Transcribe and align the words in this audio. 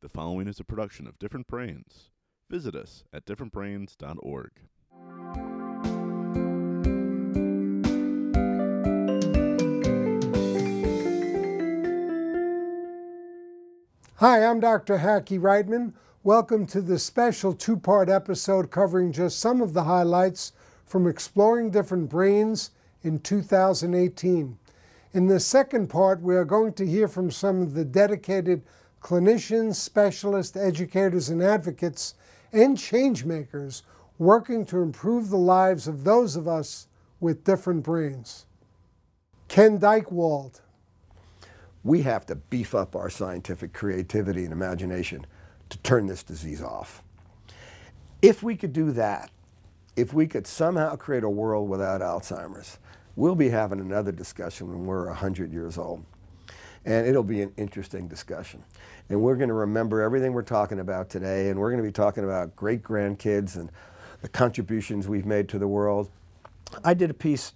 The 0.00 0.08
following 0.08 0.46
is 0.46 0.60
a 0.60 0.64
production 0.64 1.08
of 1.08 1.18
Different 1.18 1.48
Brains. 1.48 2.10
Visit 2.48 2.76
us 2.76 3.02
at 3.12 3.26
differentbrains.org. 3.26 4.50
Hi, 14.18 14.44
I'm 14.46 14.60
Dr. 14.60 14.98
Hackie 14.98 15.40
Reitman. 15.40 15.94
Welcome 16.22 16.64
to 16.66 16.80
this 16.80 17.02
special 17.02 17.52
two 17.52 17.76
part 17.76 18.08
episode 18.08 18.70
covering 18.70 19.10
just 19.10 19.40
some 19.40 19.60
of 19.60 19.72
the 19.72 19.82
highlights 19.82 20.52
from 20.86 21.08
exploring 21.08 21.72
different 21.72 22.08
brains 22.08 22.70
in 23.02 23.18
2018. 23.18 24.58
In 25.12 25.26
the 25.26 25.40
second 25.40 25.88
part, 25.88 26.22
we 26.22 26.36
are 26.36 26.44
going 26.44 26.74
to 26.74 26.86
hear 26.86 27.08
from 27.08 27.32
some 27.32 27.60
of 27.62 27.74
the 27.74 27.84
dedicated 27.84 28.62
clinicians, 29.02 29.76
specialists, 29.76 30.56
educators, 30.56 31.28
and 31.28 31.42
advocates, 31.42 32.14
and 32.52 32.76
changemakers 32.76 33.82
working 34.18 34.64
to 34.66 34.80
improve 34.80 35.30
the 35.30 35.36
lives 35.36 35.86
of 35.86 36.04
those 36.04 36.36
of 36.36 36.48
us 36.48 36.88
with 37.20 37.44
different 37.44 37.82
brains. 37.82 38.46
Ken 39.48 39.78
Dychtwald. 39.78 40.60
We 41.84 42.02
have 42.02 42.26
to 42.26 42.34
beef 42.34 42.74
up 42.74 42.96
our 42.96 43.08
scientific 43.08 43.72
creativity 43.72 44.44
and 44.44 44.52
imagination 44.52 45.26
to 45.70 45.78
turn 45.78 46.06
this 46.06 46.22
disease 46.22 46.62
off. 46.62 47.02
If 48.20 48.42
we 48.42 48.56
could 48.56 48.72
do 48.72 48.90
that, 48.92 49.30
if 49.96 50.12
we 50.12 50.26
could 50.26 50.46
somehow 50.46 50.96
create 50.96 51.24
a 51.24 51.30
world 51.30 51.68
without 51.68 52.00
Alzheimer's, 52.00 52.78
we'll 53.16 53.34
be 53.34 53.48
having 53.48 53.80
another 53.80 54.12
discussion 54.12 54.68
when 54.68 54.86
we're 54.86 55.06
100 55.06 55.52
years 55.52 55.78
old. 55.78 56.04
And 56.88 57.06
it'll 57.06 57.22
be 57.22 57.42
an 57.42 57.52
interesting 57.58 58.08
discussion. 58.08 58.64
And 59.10 59.20
we're 59.20 59.36
going 59.36 59.50
to 59.50 59.54
remember 59.54 60.00
everything 60.00 60.32
we're 60.32 60.40
talking 60.40 60.80
about 60.80 61.10
today, 61.10 61.50
and 61.50 61.60
we're 61.60 61.70
going 61.70 61.82
to 61.82 61.86
be 61.86 61.92
talking 61.92 62.24
about 62.24 62.56
great 62.56 62.82
grandkids 62.82 63.56
and 63.56 63.70
the 64.22 64.28
contributions 64.30 65.06
we've 65.06 65.26
made 65.26 65.50
to 65.50 65.58
the 65.58 65.68
world. 65.68 66.08
I 66.82 66.94
did 66.94 67.10
a 67.10 67.14
piece 67.14 67.52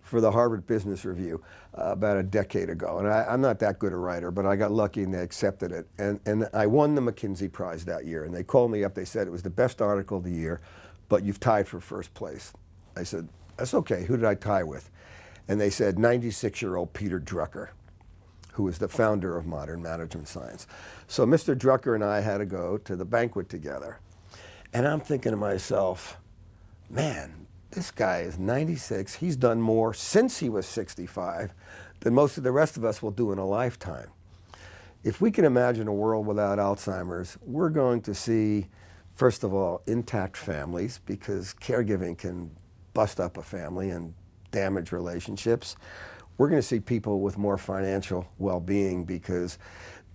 for 0.00 0.20
the 0.20 0.32
Harvard 0.32 0.66
Business 0.66 1.04
Review 1.04 1.44
uh, 1.78 1.92
about 1.92 2.16
a 2.16 2.24
decade 2.24 2.70
ago, 2.70 2.98
and 2.98 3.06
I, 3.06 3.32
am 3.32 3.40
not 3.40 3.60
that 3.60 3.78
good 3.78 3.92
a 3.92 3.96
writer, 3.96 4.32
but 4.32 4.46
I 4.46 4.56
got 4.56 4.72
lucky 4.72 5.04
and 5.04 5.14
they 5.14 5.20
accepted 5.20 5.70
it. 5.70 5.86
And, 5.96 6.18
and 6.26 6.48
I 6.52 6.66
won 6.66 6.96
the 6.96 7.00
McKinsey 7.00 7.52
Prize 7.52 7.84
that 7.84 8.04
year, 8.04 8.24
and 8.24 8.34
they 8.34 8.42
called 8.42 8.72
me 8.72 8.82
up. 8.82 8.96
They 8.96 9.04
said 9.04 9.28
it 9.28 9.30
was 9.30 9.44
the 9.44 9.50
best 9.50 9.80
article 9.80 10.18
of 10.18 10.24
the 10.24 10.32
year, 10.32 10.60
but 11.08 11.22
you've 11.22 11.38
tied 11.38 11.68
for 11.68 11.78
first 11.78 12.12
place. 12.14 12.52
I 12.96 13.04
said, 13.04 13.28
that's 13.56 13.74
okay. 13.74 14.02
Who 14.06 14.16
did 14.16 14.26
I 14.26 14.34
tie 14.34 14.64
with? 14.64 14.90
And 15.46 15.60
they 15.60 15.70
said 15.70 16.00
96 16.00 16.60
year 16.60 16.74
old 16.74 16.92
Peter 16.94 17.20
Drucker 17.20 17.68
who 18.52 18.64
was 18.64 18.78
the 18.78 18.88
founder 18.88 19.36
of 19.36 19.46
modern 19.46 19.82
management 19.82 20.28
science. 20.28 20.66
So 21.08 21.26
Mr. 21.26 21.56
Drucker 21.56 21.94
and 21.94 22.04
I 22.04 22.20
had 22.20 22.38
to 22.38 22.46
go 22.46 22.78
to 22.78 22.96
the 22.96 23.04
banquet 23.04 23.48
together. 23.48 23.98
And 24.72 24.86
I'm 24.86 25.00
thinking 25.00 25.32
to 25.32 25.36
myself, 25.36 26.18
man, 26.88 27.46
this 27.70 27.90
guy 27.90 28.20
is 28.20 28.38
96. 28.38 29.14
He's 29.14 29.36
done 29.36 29.60
more 29.60 29.94
since 29.94 30.38
he 30.38 30.48
was 30.48 30.66
65 30.66 31.52
than 32.00 32.14
most 32.14 32.36
of 32.36 32.44
the 32.44 32.52
rest 32.52 32.76
of 32.76 32.84
us 32.84 33.02
will 33.02 33.10
do 33.10 33.32
in 33.32 33.38
a 33.38 33.46
lifetime. 33.46 34.10
If 35.02 35.20
we 35.20 35.30
can 35.30 35.44
imagine 35.44 35.88
a 35.88 35.92
world 35.92 36.26
without 36.26 36.58
Alzheimer's, 36.58 37.38
we're 37.42 37.70
going 37.70 38.02
to 38.02 38.14
see, 38.14 38.68
first 39.14 39.44
of 39.44 39.54
all, 39.54 39.82
intact 39.86 40.36
families 40.36 41.00
because 41.06 41.54
caregiving 41.54 42.16
can 42.16 42.50
bust 42.92 43.18
up 43.18 43.38
a 43.38 43.42
family 43.42 43.90
and 43.90 44.14
damage 44.50 44.92
relationships 44.92 45.76
we're 46.42 46.48
going 46.48 46.60
to 46.60 46.66
see 46.66 46.80
people 46.80 47.20
with 47.20 47.38
more 47.38 47.56
financial 47.56 48.26
well-being 48.38 49.04
because 49.04 49.58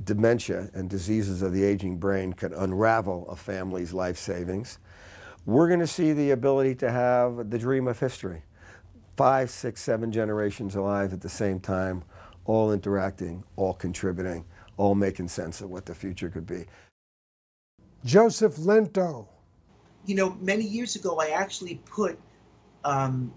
dementia 0.04 0.70
and 0.74 0.90
diseases 0.90 1.42
of 1.42 1.54
the 1.54 1.64
aging 1.64 1.98
brain 1.98 2.34
can 2.34 2.54
unravel 2.54 3.26
a 3.30 3.36
family's 3.38 3.94
life 3.94 4.18
savings. 4.18 4.80
We're 5.46 5.70
going 5.70 5.80
to 5.80 5.88
see 5.88 6.12
the 6.12 6.32
ability 6.32 6.76
to 6.76 6.92
have 6.92 7.50
the 7.50 7.58
dream 7.58 7.88
of 7.88 7.98
history. 7.98 8.44
Five, 9.16 9.50
six, 9.50 9.82
seven 9.82 10.12
generations 10.12 10.76
alive 10.76 11.14
at 11.14 11.22
the 11.22 11.30
same 11.30 11.62
time, 11.62 12.04
all 12.44 12.74
interacting, 12.74 13.46
all 13.56 13.74
contributing, 13.74 14.44
all 14.76 14.96
making 14.96 15.30
sense 15.30 15.62
of 15.62 15.70
what 15.70 15.86
the 15.86 15.96
future 15.96 16.30
could 16.30 16.46
be. 16.46 16.66
Joseph 18.04 18.60
Lento. 18.60 19.30
You 20.06 20.16
know, 20.16 20.38
many 20.42 20.66
years 20.66 20.98
ago, 20.98 21.22
I 21.22 21.28
actually 21.28 21.82
put 21.86 22.20
um, 22.84 23.32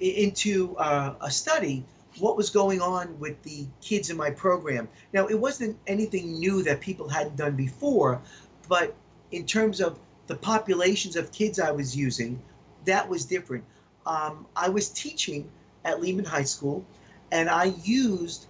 into 0.00 0.76
uh, 0.76 1.14
a 1.20 1.30
study 1.30 1.84
what 2.18 2.36
was 2.36 2.50
going 2.50 2.80
on 2.80 3.18
with 3.20 3.42
the 3.42 3.66
kids 3.80 4.10
in 4.10 4.16
my 4.16 4.30
program. 4.30 4.88
Now, 5.12 5.28
it 5.28 5.38
wasn't 5.38 5.78
anything 5.86 6.38
new 6.38 6.64
that 6.64 6.80
people 6.80 7.08
hadn't 7.08 7.36
done 7.36 7.54
before, 7.54 8.20
but 8.68 8.94
in 9.30 9.46
terms 9.46 9.80
of 9.80 9.98
the 10.26 10.34
populations 10.34 11.16
of 11.16 11.32
kids 11.32 11.60
I 11.60 11.70
was 11.70 11.96
using, 11.96 12.42
that 12.84 13.08
was 13.08 13.26
different. 13.26 13.64
Um, 14.04 14.46
I 14.56 14.70
was 14.70 14.88
teaching 14.88 15.50
at 15.84 16.00
Lehman 16.00 16.24
High 16.24 16.44
School, 16.44 16.84
and 17.30 17.48
I 17.48 17.64
used 17.64 18.46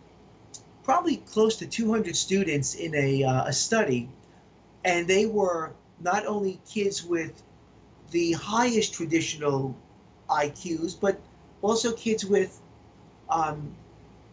probably 0.83 1.19
close 1.19 1.57
to 1.57 1.67
200 1.67 2.17
students 2.17 2.75
in 2.75 2.95
a, 2.95 3.25
uh, 3.25 3.45
a 3.45 3.53
study, 3.53 4.09
and 4.85 5.07
they 5.07 5.27
were 5.27 5.73
not 6.01 6.27
only 6.27 6.61
kids 6.69 7.05
with 7.05 7.43
the 8.11 8.33
highest 8.33 8.95
traditional 8.95 9.77
IQs, 10.29 10.99
but 10.99 11.21
also 11.63 11.93
kids 11.93 12.25
with 12.25 12.61
um, 13.29 13.75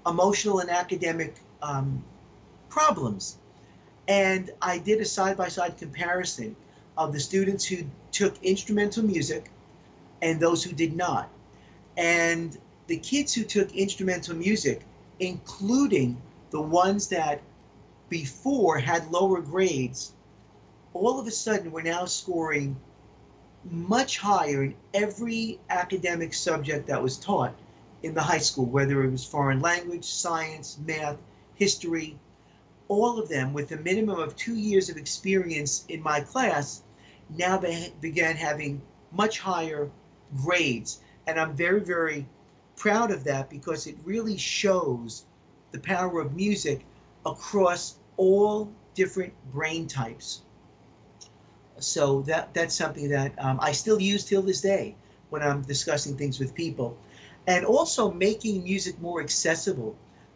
emotional 0.05 0.59
and 0.59 0.69
academic 0.69 1.35
um, 1.61 2.03
problems. 2.69 3.37
And 4.07 4.51
I 4.61 4.77
did 4.77 5.01
a 5.01 5.05
side 5.05 5.37
by 5.37 5.49
side 5.49 5.77
comparison 5.77 6.55
of 6.97 7.13
the 7.13 7.19
students 7.19 7.65
who 7.65 7.83
took 8.11 8.41
instrumental 8.41 9.03
music 9.03 9.51
and 10.21 10.39
those 10.39 10.63
who 10.63 10.71
did 10.71 10.95
not. 10.95 11.29
And 11.97 12.57
the 12.87 12.97
kids 12.97 13.33
who 13.33 13.43
took 13.43 13.75
instrumental 13.75 14.35
music, 14.35 14.81
including 15.19 16.21
the 16.51 16.61
ones 16.61 17.09
that 17.09 17.41
before 18.09 18.79
had 18.79 19.11
lower 19.11 19.41
grades, 19.41 20.13
all 20.93 21.19
of 21.19 21.27
a 21.27 21.31
sudden 21.31 21.71
were 21.71 21.83
now 21.83 22.05
scoring 22.05 22.77
much 23.63 24.17
higher 24.17 24.63
in 24.63 24.75
every 24.93 25.59
academic 25.69 26.33
subject 26.33 26.87
that 26.87 27.03
was 27.03 27.17
taught 27.17 27.53
in 28.03 28.13
the 28.13 28.21
high 28.21 28.37
school, 28.37 28.65
whether 28.65 29.03
it 29.03 29.11
was 29.11 29.25
foreign 29.25 29.59
language, 29.59 30.05
science, 30.05 30.77
math, 30.85 31.17
history, 31.55 32.17
all 32.87 33.19
of 33.19 33.27
them 33.27 33.53
with 33.53 33.71
a 33.71 33.77
minimum 33.77 34.19
of 34.19 34.35
two 34.35 34.55
years 34.55 34.89
of 34.89 34.97
experience 34.97 35.83
in 35.89 36.01
my 36.01 36.21
class 36.21 36.81
now 37.29 37.57
they 37.57 37.91
began 37.99 38.35
having 38.35 38.81
much 39.11 39.39
higher 39.39 39.89
grades. 40.35 40.99
And 41.25 41.39
I'm 41.39 41.55
very, 41.55 41.81
very 41.81 42.25
proud 42.75 43.11
of 43.11 43.25
that 43.25 43.49
because 43.49 43.87
it 43.87 43.97
really 44.03 44.37
shows 44.37 45.25
the 45.71 45.79
power 45.79 46.21
of 46.21 46.35
music 46.35 46.85
across 47.25 47.95
all 48.15 48.71
different 48.93 49.33
brain 49.51 49.87
types. 49.87 50.41
So 51.79 52.21
that 52.23 52.53
that's 52.53 52.75
something 52.75 53.09
that 53.09 53.33
um, 53.37 53.59
I 53.61 53.71
still 53.71 54.01
use 54.01 54.23
till 54.23 54.41
this 54.41 54.61
day 54.61 54.95
when 55.29 55.43
I'm 55.43 55.61
discussing 55.61 56.17
things 56.17 56.39
with 56.39 56.55
people, 56.55 56.97
and 57.45 57.65
also 57.65 58.11
making 58.11 58.63
music 58.63 58.99
more 58.99 59.21
accessible 59.21 59.95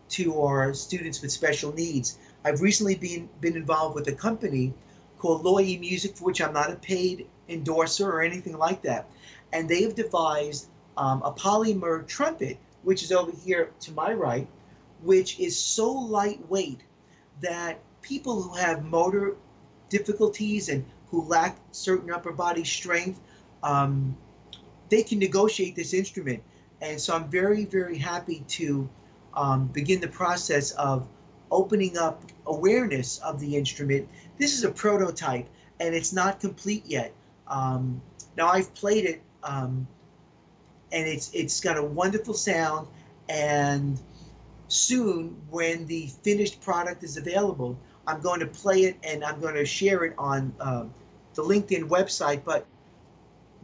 to 0.09 0.41
our 0.41 0.73
students 0.73 1.21
with 1.21 1.31
special 1.31 1.73
needs. 1.73 2.17
I've 2.43 2.61
recently 2.61 2.95
been 2.95 3.29
been 3.39 3.55
involved 3.55 3.95
with 3.95 4.07
a 4.07 4.13
company 4.13 4.73
called 5.17 5.43
Loy 5.43 5.77
Music, 5.79 6.17
for 6.17 6.25
which 6.25 6.41
I'm 6.41 6.53
not 6.53 6.71
a 6.71 6.75
paid 6.75 7.27
endorser 7.49 8.09
or 8.09 8.21
anything 8.21 8.57
like 8.57 8.83
that, 8.83 9.07
and 9.51 9.67
they 9.67 9.83
have 9.83 9.95
devised 9.95 10.67
um, 10.97 11.21
a 11.23 11.31
polymer 11.31 12.05
trumpet, 12.05 12.57
which 12.83 13.03
is 13.03 13.11
over 13.11 13.31
here 13.31 13.71
to 13.81 13.91
my 13.93 14.13
right, 14.13 14.47
which 15.01 15.39
is 15.39 15.57
so 15.57 15.91
lightweight 15.91 16.81
that 17.41 17.79
people 18.01 18.41
who 18.41 18.55
have 18.55 18.83
motor 18.83 19.35
difficulties 19.89 20.69
and 20.69 20.85
who 21.11 21.23
lack 21.27 21.57
certain 21.71 22.09
upper 22.11 22.31
body 22.31 22.63
strength, 22.63 23.19
um, 23.61 24.17
they 24.89 25.03
can 25.03 25.19
negotiate 25.19 25.75
this 25.75 25.93
instrument. 25.93 26.41
And 26.81 26.99
so 26.99 27.15
I'm 27.15 27.29
very, 27.29 27.65
very 27.65 27.97
happy 27.97 28.43
to 28.49 28.89
um, 29.33 29.67
begin 29.67 30.01
the 30.01 30.07
process 30.07 30.71
of 30.71 31.07
opening 31.51 31.97
up 31.97 32.23
awareness 32.45 33.19
of 33.19 33.39
the 33.39 33.55
instrument. 33.55 34.07
This 34.37 34.57
is 34.57 34.63
a 34.63 34.71
prototype 34.71 35.47
and 35.79 35.93
it's 35.93 36.13
not 36.13 36.39
complete 36.39 36.85
yet. 36.85 37.13
Um, 37.47 38.01
now 38.37 38.47
I've 38.47 38.73
played 38.73 39.05
it 39.05 39.21
um, 39.43 39.87
and 40.91 41.07
it's 41.07 41.31
it's 41.33 41.59
got 41.59 41.77
a 41.77 41.83
wonderful 41.83 42.33
sound 42.33 42.87
and 43.29 43.99
soon 44.67 45.35
when 45.49 45.85
the 45.87 46.07
finished 46.23 46.61
product 46.61 47.03
is 47.03 47.17
available, 47.17 47.77
I'm 48.07 48.21
going 48.21 48.39
to 48.39 48.47
play 48.47 48.83
it 48.83 48.97
and 49.03 49.23
I'm 49.23 49.39
going 49.39 49.55
to 49.55 49.65
share 49.65 50.03
it 50.05 50.13
on 50.17 50.53
uh, 50.59 50.85
the 51.35 51.43
LinkedIn 51.43 51.87
website, 51.87 52.43
but 52.43 52.65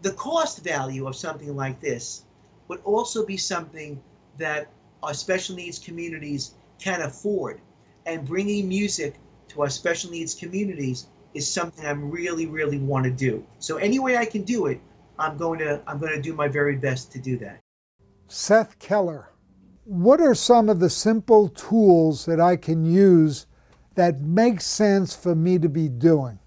the 0.02 0.14
cost 0.14 0.64
value 0.64 1.08
of 1.08 1.16
something 1.16 1.56
like 1.56 1.80
this 1.80 2.24
would 2.68 2.82
also 2.84 3.26
be 3.26 3.38
something 3.38 4.02
that 4.38 4.68
our 5.04 5.14
special 5.14 5.56
needs 5.56 5.80
communities 5.80 6.54
can 6.80 7.02
afford. 7.02 7.62
And 8.06 8.26
bringing 8.26 8.70
music 8.70 9.16
to 9.50 9.62
our 9.64 9.70
special 9.70 10.12
needs 10.12 10.34
communities 10.34 11.08
is 11.34 11.50
something 11.50 11.86
I 11.86 11.92
really, 11.92 12.46
really 12.46 12.78
want 12.78 13.06
to 13.06 13.12
do. 13.12 13.46
So 13.60 13.78
any 13.78 14.00
way 14.00 14.18
I 14.18 14.26
can 14.26 14.44
do 14.44 14.68
it, 14.68 14.80
I'm 15.20 15.38
going 15.38 15.60
to 15.60 15.82
I'm 15.88 15.98
going 16.00 16.14
to 16.14 16.22
do 16.22 16.34
my 16.34 16.48
very 16.48 16.76
best 16.76 17.12
to 17.14 17.20
do 17.20 17.38
that. 17.38 17.60
Seth 18.28 18.78
Keller, 18.80 19.30
what 19.84 20.20
are 20.20 20.36
some 20.36 20.70
of 20.70 20.80
the 20.80 20.90
simple 20.90 21.50
tools 21.50 22.26
that 22.26 22.40
I 22.40 22.56
can 22.56 22.86
use 22.86 23.48
that 23.96 24.22
make 24.22 24.62
sense 24.62 25.16
for 25.16 25.34
me 25.34 25.58
to 25.60 25.70
be 25.70 25.88
doing? 25.88 26.40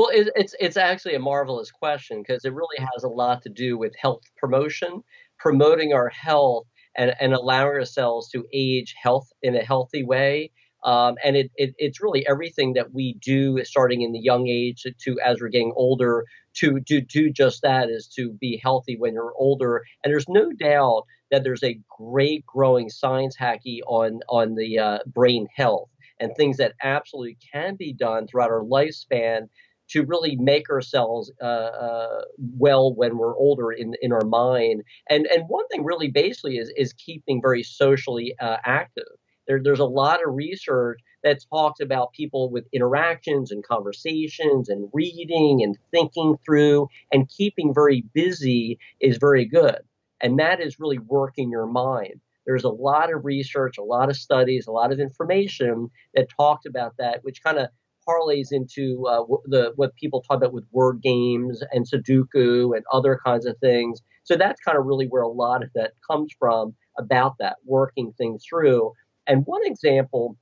Well, 0.00 0.08
it, 0.14 0.30
it's 0.34 0.54
it's 0.58 0.78
actually 0.78 1.14
a 1.14 1.18
marvelous 1.18 1.70
question 1.70 2.22
because 2.22 2.46
it 2.46 2.54
really 2.54 2.78
has 2.78 3.04
a 3.04 3.08
lot 3.08 3.42
to 3.42 3.50
do 3.50 3.76
with 3.76 3.92
health 4.00 4.22
promotion, 4.38 5.02
promoting 5.38 5.92
our 5.92 6.08
health 6.08 6.64
and, 6.96 7.14
and 7.20 7.34
allowing 7.34 7.74
ourselves 7.74 8.30
to 8.30 8.46
age 8.50 8.94
health 9.02 9.28
in 9.42 9.54
a 9.54 9.62
healthy 9.62 10.02
way. 10.02 10.52
Um, 10.84 11.16
and 11.22 11.36
it, 11.36 11.50
it, 11.56 11.74
it's 11.76 12.00
really 12.00 12.26
everything 12.26 12.72
that 12.72 12.94
we 12.94 13.18
do 13.22 13.62
starting 13.62 14.00
in 14.00 14.12
the 14.12 14.20
young 14.22 14.48
age 14.48 14.84
to, 14.84 14.92
to 15.04 15.20
as 15.20 15.38
we're 15.38 15.48
getting 15.48 15.74
older 15.76 16.24
to, 16.54 16.80
to 16.80 17.02
do 17.02 17.30
just 17.30 17.60
that 17.60 17.90
is 17.90 18.08
to 18.16 18.32
be 18.32 18.58
healthy 18.64 18.96
when 18.96 19.12
you're 19.12 19.34
older. 19.36 19.82
And 20.02 20.10
there's 20.10 20.30
no 20.30 20.50
doubt 20.50 21.04
that 21.30 21.44
there's 21.44 21.62
a 21.62 21.78
great 21.98 22.46
growing 22.46 22.88
science 22.88 23.36
Hackie 23.36 23.82
on 23.86 24.20
on 24.30 24.54
the 24.54 24.78
uh, 24.78 24.98
brain 25.06 25.46
health 25.54 25.90
and 26.20 26.34
things 26.36 26.58
that 26.58 26.74
absolutely 26.82 27.36
can 27.52 27.76
be 27.76 27.92
done 27.92 28.26
throughout 28.26 28.50
our 28.50 28.62
lifespan 28.62 29.48
to 29.90 30.04
really 30.04 30.36
make 30.36 30.70
ourselves 30.70 31.32
uh, 31.42 31.44
uh, 31.44 32.22
well 32.58 32.94
when 32.94 33.18
we're 33.18 33.36
older 33.36 33.70
in 33.72 33.94
in 34.00 34.12
our 34.12 34.24
mind. 34.24 34.82
And 35.08 35.26
and 35.26 35.44
one 35.48 35.66
thing 35.68 35.84
really 35.84 36.10
basically 36.10 36.56
is 36.56 36.72
is 36.76 36.92
keeping 36.92 37.40
very 37.42 37.62
socially 37.62 38.34
uh, 38.40 38.58
active. 38.64 39.04
There, 39.46 39.60
there's 39.62 39.80
a 39.80 39.84
lot 39.84 40.20
of 40.24 40.34
research 40.34 41.00
that 41.24 41.44
talks 41.50 41.80
about 41.80 42.12
people 42.12 42.50
with 42.50 42.66
interactions 42.72 43.50
and 43.50 43.64
conversations 43.64 44.68
and 44.68 44.88
reading 44.92 45.60
and 45.62 45.76
thinking 45.90 46.36
through 46.44 46.88
and 47.12 47.28
keeping 47.28 47.74
very 47.74 48.04
busy 48.14 48.78
is 49.00 49.18
very 49.18 49.44
good. 49.44 49.78
And 50.22 50.38
that 50.38 50.60
is 50.60 50.78
really 50.78 50.98
working 50.98 51.50
your 51.50 51.66
mind. 51.66 52.20
There's 52.46 52.64
a 52.64 52.70
lot 52.70 53.12
of 53.12 53.24
research, 53.24 53.76
a 53.78 53.82
lot 53.82 54.08
of 54.08 54.16
studies, 54.16 54.66
a 54.66 54.72
lot 54.72 54.92
of 54.92 55.00
information 55.00 55.88
that 56.14 56.28
talked 56.36 56.66
about 56.66 56.94
that, 56.98 57.22
which 57.22 57.42
kind 57.42 57.58
of 57.58 57.68
parlays 58.10 58.48
into 58.50 59.04
uh, 59.06 59.22
the 59.46 59.72
what 59.76 59.94
people 59.96 60.22
talk 60.22 60.38
about 60.38 60.52
with 60.52 60.64
word 60.72 61.00
games 61.02 61.62
and 61.72 61.86
Sudoku 61.86 62.76
and 62.76 62.84
other 62.92 63.20
kinds 63.24 63.46
of 63.46 63.56
things. 63.58 64.00
So 64.24 64.36
that's 64.36 64.60
kind 64.60 64.78
of 64.78 64.86
really 64.86 65.06
where 65.06 65.22
a 65.22 65.28
lot 65.28 65.62
of 65.62 65.70
that 65.74 65.92
comes 66.10 66.32
from 66.38 66.74
about 66.98 67.36
that 67.38 67.56
working 67.64 68.12
things 68.18 68.44
through. 68.48 68.92
And 69.26 69.44
one 69.46 69.64
example 69.64 70.36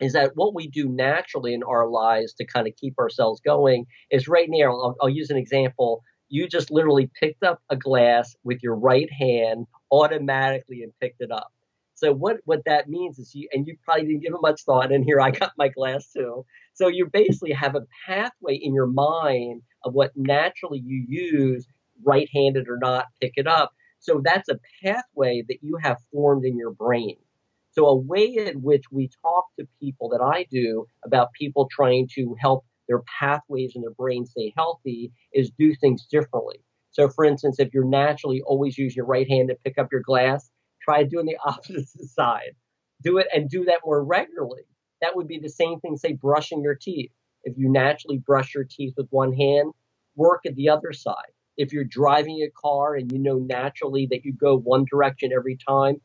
is 0.00 0.14
that 0.14 0.32
what 0.34 0.54
we 0.54 0.68
do 0.68 0.88
naturally 0.88 1.54
in 1.54 1.62
our 1.62 1.88
lives 1.88 2.32
to 2.34 2.46
kind 2.46 2.66
of 2.66 2.74
keep 2.76 2.98
ourselves 2.98 3.40
going 3.40 3.86
is 4.10 4.28
right 4.28 4.48
now. 4.48 4.70
I'll, 4.72 4.96
I'll 5.02 5.08
use 5.08 5.30
an 5.30 5.36
example. 5.36 6.02
You 6.28 6.48
just 6.48 6.70
literally 6.70 7.10
picked 7.20 7.42
up 7.42 7.60
a 7.68 7.76
glass 7.76 8.34
with 8.44 8.62
your 8.62 8.76
right 8.76 9.10
hand 9.12 9.66
automatically 9.90 10.82
and 10.82 10.92
picked 11.00 11.20
it 11.20 11.30
up. 11.30 11.52
So 12.00 12.14
what 12.14 12.38
what 12.46 12.64
that 12.64 12.88
means 12.88 13.18
is 13.18 13.34
you 13.34 13.46
and 13.52 13.66
you 13.66 13.76
probably 13.84 14.06
didn't 14.06 14.22
give 14.22 14.32
it 14.32 14.40
much 14.40 14.62
thought. 14.64 14.90
And 14.90 15.04
here 15.04 15.20
I 15.20 15.30
got 15.30 15.52
my 15.58 15.68
glass 15.68 16.10
too. 16.10 16.46
So 16.72 16.88
you 16.88 17.06
basically 17.12 17.52
have 17.52 17.74
a 17.74 17.86
pathway 18.06 18.54
in 18.54 18.72
your 18.72 18.86
mind 18.86 19.60
of 19.84 19.92
what 19.92 20.12
naturally 20.16 20.82
you 20.82 21.04
use, 21.06 21.66
right-handed 22.02 22.68
or 22.68 22.78
not, 22.78 23.04
pick 23.20 23.32
it 23.36 23.46
up. 23.46 23.72
So 23.98 24.22
that's 24.24 24.48
a 24.48 24.58
pathway 24.82 25.44
that 25.48 25.58
you 25.60 25.76
have 25.82 25.98
formed 26.10 26.46
in 26.46 26.56
your 26.56 26.72
brain. 26.72 27.16
So 27.72 27.84
a 27.84 27.94
way 27.94 28.34
in 28.34 28.62
which 28.62 28.84
we 28.90 29.10
talk 29.22 29.44
to 29.58 29.68
people 29.78 30.08
that 30.08 30.22
I 30.22 30.46
do 30.50 30.86
about 31.04 31.34
people 31.38 31.68
trying 31.70 32.08
to 32.14 32.34
help 32.40 32.64
their 32.88 33.02
pathways 33.20 33.72
in 33.74 33.82
their 33.82 33.92
brain 33.92 34.24
stay 34.24 34.54
healthy 34.56 35.12
is 35.34 35.52
do 35.58 35.74
things 35.74 36.06
differently. 36.10 36.64
So 36.92 37.10
for 37.10 37.26
instance, 37.26 37.60
if 37.60 37.74
you're 37.74 37.84
naturally 37.84 38.40
always 38.46 38.78
use 38.78 38.96
your 38.96 39.04
right 39.04 39.28
hand 39.28 39.50
to 39.50 39.56
pick 39.64 39.76
up 39.76 39.88
your 39.92 40.00
glass, 40.00 40.50
try 40.90 41.04
doing 41.04 41.26
the 41.26 41.38
opposite 41.44 41.88
side. 42.10 42.54
Do 43.02 43.18
it 43.18 43.28
and 43.34 43.48
do 43.48 43.64
that 43.64 43.80
more 43.84 44.04
regularly. 44.04 44.62
That 45.00 45.16
would 45.16 45.28
be 45.28 45.38
the 45.38 45.48
same 45.48 45.80
thing, 45.80 45.96
say, 45.96 46.12
brushing 46.12 46.62
your 46.62 46.74
teeth. 46.74 47.10
If 47.44 47.56
you 47.56 47.70
naturally 47.70 48.18
brush 48.18 48.54
your 48.54 48.64
teeth 48.64 48.94
with 48.96 49.06
one 49.10 49.32
hand, 49.32 49.72
work 50.14 50.42
at 50.44 50.54
the 50.56 50.68
other 50.68 50.92
side. 50.92 51.32
If 51.56 51.72
you're 51.72 51.84
driving 51.84 52.42
a 52.42 52.50
car 52.50 52.94
and 52.94 53.10
you 53.10 53.18
know 53.18 53.38
naturally 53.38 54.06
that 54.10 54.24
you 54.24 54.32
go 54.32 54.58
one 54.58 54.84
direction 54.90 55.32
every 55.32 55.56
time, 55.56 56.00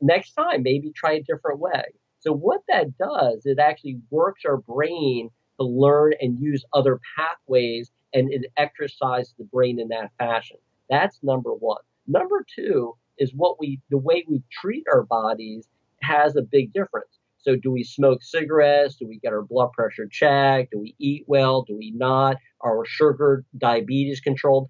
next 0.00 0.32
time 0.32 0.62
maybe 0.62 0.90
try 0.90 1.12
a 1.12 1.22
different 1.22 1.60
way. 1.60 1.84
So, 2.18 2.32
what 2.32 2.62
that 2.68 2.98
does, 2.98 3.46
it 3.46 3.58
actually 3.58 4.00
works 4.10 4.42
our 4.44 4.58
brain 4.58 5.30
to 5.58 5.66
learn 5.66 6.14
and 6.20 6.40
use 6.40 6.64
other 6.72 7.00
pathways 7.16 7.90
and 8.12 8.32
it 8.32 8.46
exercises 8.56 9.34
the 9.38 9.44
brain 9.44 9.78
in 9.78 9.88
that 9.88 10.10
fashion. 10.18 10.56
That's 10.88 11.20
number 11.22 11.54
one. 11.54 11.82
Number 12.06 12.44
two 12.54 12.96
is 13.20 13.32
what 13.34 13.60
we, 13.60 13.80
the 13.90 13.98
way 13.98 14.24
we 14.28 14.42
treat 14.50 14.84
our 14.92 15.04
bodies 15.04 15.68
has 16.02 16.34
a 16.34 16.42
big 16.42 16.72
difference. 16.72 17.18
So, 17.38 17.56
do 17.56 17.70
we 17.70 17.84
smoke 17.84 18.22
cigarettes? 18.22 18.96
Do 18.96 19.06
we 19.06 19.18
get 19.18 19.32
our 19.32 19.42
blood 19.42 19.72
pressure 19.72 20.08
checked? 20.10 20.72
Do 20.72 20.80
we 20.80 20.94
eat 20.98 21.24
well? 21.26 21.62
Do 21.62 21.76
we 21.76 21.92
not? 21.92 22.36
Our 22.62 22.84
sugar, 22.84 23.44
diabetes 23.56 24.20
controlled? 24.20 24.68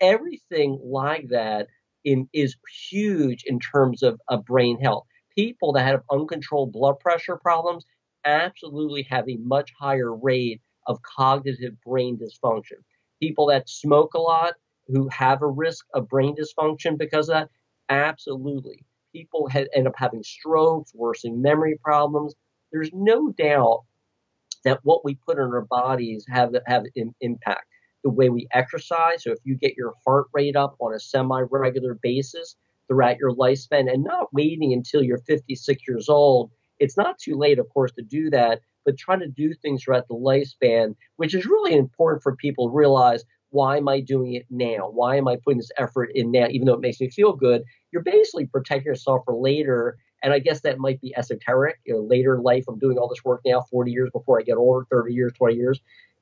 Everything 0.00 0.80
like 0.82 1.28
that 1.28 1.68
in, 2.04 2.28
is 2.32 2.56
huge 2.90 3.44
in 3.46 3.60
terms 3.60 4.02
of, 4.02 4.20
of 4.28 4.44
brain 4.44 4.80
health. 4.80 5.04
People 5.36 5.72
that 5.74 5.86
have 5.86 6.02
uncontrolled 6.10 6.72
blood 6.72 6.98
pressure 6.98 7.36
problems 7.36 7.84
absolutely 8.24 9.06
have 9.10 9.28
a 9.28 9.36
much 9.36 9.70
higher 9.78 10.14
rate 10.14 10.60
of 10.86 11.00
cognitive 11.02 11.74
brain 11.86 12.18
dysfunction. 12.18 12.82
People 13.20 13.46
that 13.46 13.68
smoke 13.68 14.14
a 14.14 14.20
lot, 14.20 14.54
who 14.88 15.08
have 15.08 15.42
a 15.42 15.46
risk 15.46 15.86
of 15.94 16.08
brain 16.08 16.34
dysfunction 16.34 16.98
because 16.98 17.28
of 17.28 17.34
that, 17.34 17.50
absolutely 17.92 18.84
people 19.12 19.48
had, 19.48 19.68
end 19.74 19.86
up 19.86 19.94
having 19.96 20.22
strokes, 20.22 20.92
worsening 20.94 21.40
memory 21.40 21.78
problems. 21.82 22.34
There's 22.72 22.90
no 22.92 23.30
doubt 23.32 23.84
that 24.64 24.80
what 24.82 25.04
we 25.04 25.14
put 25.14 25.38
in 25.38 25.44
our 25.44 25.62
bodies 25.62 26.24
have 26.28 26.54
have 26.66 26.84
an 26.96 27.14
impact. 27.20 27.66
The 28.04 28.10
way 28.10 28.30
we 28.30 28.48
exercise. 28.52 29.22
So 29.22 29.30
if 29.30 29.38
you 29.44 29.54
get 29.54 29.76
your 29.76 29.94
heart 30.04 30.26
rate 30.32 30.56
up 30.56 30.76
on 30.80 30.92
a 30.92 30.98
semi-regular 30.98 31.98
basis 32.02 32.56
throughout 32.88 33.18
your 33.18 33.34
lifespan, 33.34 33.92
and 33.92 34.02
not 34.02 34.32
waiting 34.32 34.72
until 34.72 35.04
you're 35.04 35.18
56 35.18 35.82
years 35.86 36.08
old, 36.08 36.50
it's 36.80 36.96
not 36.96 37.18
too 37.18 37.36
late, 37.36 37.60
of 37.60 37.68
course, 37.68 37.92
to 37.92 38.02
do 38.02 38.28
that. 38.30 38.60
But 38.84 38.98
trying 38.98 39.20
to 39.20 39.28
do 39.28 39.54
things 39.54 39.84
throughout 39.84 40.08
the 40.08 40.14
lifespan, 40.14 40.96
which 41.16 41.34
is 41.34 41.46
really 41.46 41.74
important 41.74 42.24
for 42.24 42.34
people 42.34 42.68
to 42.68 42.74
realize 42.74 43.24
why 43.52 43.78
am 43.78 43.88
I 43.88 44.00
doing 44.00 44.34
it 44.34 44.46
now? 44.50 44.90
Why 44.92 45.16
am 45.16 45.28
I 45.28 45.36
putting 45.44 45.58
this 45.58 45.72
effort 45.78 46.10
in 46.14 46.32
now, 46.32 46.48
even 46.50 46.66
though 46.66 46.74
it 46.74 46.80
makes 46.80 47.00
me 47.00 47.10
feel 47.10 47.34
good? 47.34 47.62
You're 47.92 48.02
basically 48.02 48.46
protecting 48.46 48.86
yourself 48.90 49.22
for 49.26 49.34
later. 49.36 49.98
And 50.22 50.32
I 50.32 50.40
guess 50.40 50.62
that 50.62 50.78
might 50.78 51.00
be 51.00 51.14
esoteric. 51.16 51.80
You 51.86 51.94
know, 51.94 52.00
later 52.02 52.40
life, 52.40 52.64
I'm 52.68 52.78
doing 52.78 52.98
all 52.98 53.08
this 53.08 53.24
work 53.24 53.42
now, 53.46 53.62
40 53.70 53.92
years 53.92 54.10
before 54.12 54.40
I 54.40 54.42
get 54.42 54.56
older, 54.56 54.86
30 54.90 55.14
years, 55.14 55.32
20 55.34 55.56
years. 55.56 55.80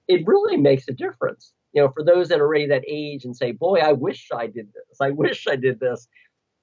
It 0.08 0.26
really 0.26 0.56
makes 0.58 0.88
a 0.88 0.92
difference. 0.92 1.52
You 1.72 1.82
know, 1.82 1.90
for 1.90 2.04
those 2.04 2.28
that 2.28 2.40
are 2.40 2.46
already 2.46 2.66
that 2.68 2.84
age 2.88 3.24
and 3.24 3.36
say, 3.36 3.52
"Boy, 3.52 3.78
I 3.80 3.92
wish 3.92 4.28
I 4.34 4.46
did 4.48 4.68
this. 4.74 5.00
I 5.00 5.10
wish 5.22 5.46
I 5.48 5.56
did 5.56 5.80
this," 5.80 6.08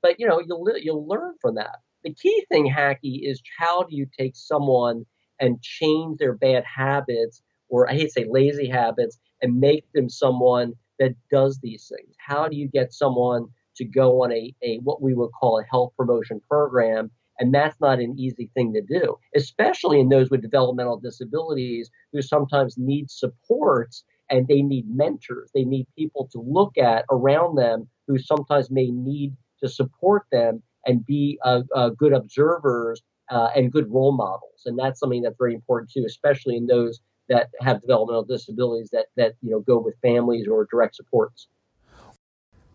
but 0.02 0.20
you 0.20 0.28
know, 0.28 0.42
you'll 0.46 0.66
you'll 0.80 1.08
learn 1.08 1.36
from 1.42 1.56
that. 1.56 1.78
The 2.04 2.14
key 2.14 2.46
thing, 2.50 2.66
Hackie, 2.66 3.22
is 3.26 3.42
how 3.58 3.84
do 3.84 3.96
you 3.96 4.08
take 4.18 4.36
someone 4.36 5.06
and 5.40 5.62
change 5.62 6.18
their 6.20 6.34
bad 6.36 6.64
habits, 6.66 7.42
or 7.70 7.90
I 7.90 7.94
hate 7.94 8.06
to 8.06 8.10
say 8.12 8.26
lazy 8.30 8.68
habits, 8.68 9.20
and 9.42 9.60
make 9.60 9.86
them 9.94 10.10
someone 10.10 10.74
that 11.00 11.16
does 11.32 11.60
these 11.60 11.92
things? 11.96 12.16
How 12.20 12.48
do 12.48 12.56
you 12.56 12.68
get 12.68 12.94
someone 12.94 13.48
to 13.76 13.86
go 13.86 14.24
on 14.24 14.32
a, 14.32 14.54
a 14.64 14.78
what 14.80 15.02
we 15.02 15.14
would 15.14 15.32
call 15.40 15.60
a 15.60 15.64
health 15.64 15.94
promotion 15.98 16.42
program? 16.50 17.12
And 17.40 17.54
that's 17.54 17.80
not 17.80 18.00
an 18.00 18.16
easy 18.18 18.50
thing 18.56 18.74
to 18.74 18.82
do, 18.82 19.18
especially 19.36 20.00
in 20.00 20.10
those 20.10 20.32
with 20.32 20.42
developmental 20.42 21.00
disabilities 21.00 21.92
who 22.12 22.22
sometimes 22.22 22.78
need 22.78 23.12
supports 23.12 24.04
and 24.30 24.48
they 24.48 24.62
need 24.62 24.86
mentors. 24.90 25.52
They 25.54 25.64
need 25.64 25.88
people 25.98 26.28
to 26.32 26.40
look 26.40 26.78
at 26.78 27.06
around 27.12 27.56
them 27.56 27.88
who 28.08 28.18
sometimes 28.18 28.72
may 28.72 28.90
need 28.90 29.36
to 29.62 29.70
support 29.70 30.26
them 30.32 30.64
and 30.86 31.06
be 31.06 31.40
uh, 31.44 31.62
uh, 31.76 31.90
good 31.90 32.14
observers 32.14 33.02
uh, 33.30 33.50
and 33.56 33.72
good 33.72 33.92
role 33.92 34.14
models. 34.14 34.64
And 34.66 34.78
that's 34.78 35.00
something 35.00 35.22
that's 35.22 35.38
very 35.38 35.54
important 35.54 35.92
too, 35.92 36.06
especially 36.06 36.56
in 36.56 36.68
those 36.68 37.00
that 37.30 37.50
have 37.62 37.82
developmental 37.82 38.24
disabilities 38.24 38.90
that 38.92 39.08
that 39.16 39.34
you 39.42 39.52
know 39.52 39.60
go 39.60 39.78
with 39.78 39.96
families 40.02 40.48
or 40.48 40.68
direct 40.72 40.96
supports. 40.96 41.48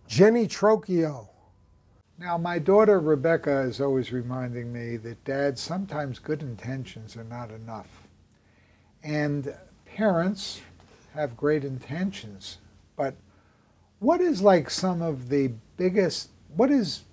Jenny 0.07 0.47
Trocchio. 0.47 1.29
Now, 2.19 2.37
my 2.39 2.59
daughter 2.59 3.01
Rebecca 3.01 3.63
is 3.63 3.81
always 3.81 4.13
reminding 4.13 4.73
me 4.73 4.97
that, 4.99 5.25
Dad, 5.25 5.59
sometimes 5.59 6.19
good 6.19 6.43
intentions 6.43 7.17
are 7.17 7.25
not 7.25 7.51
enough. 7.51 7.89
And 9.03 9.55
parents 9.87 10.61
have 11.15 11.37
great 11.37 11.65
intentions, 11.65 12.59
but 12.95 13.15
what 13.99 14.21
is 14.21 14.43
like 14.43 14.71
some 14.71 15.03
of 15.03 15.31
the 15.31 15.53
biggest, 15.77 16.29
what 16.55 16.71
is 16.71 17.05